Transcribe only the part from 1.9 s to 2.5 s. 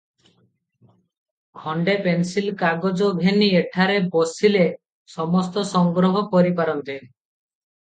pencil